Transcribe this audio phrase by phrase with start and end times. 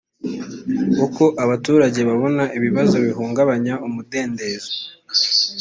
[1.05, 4.71] uko abaturage babona ibibazo bihungabanya umudendezo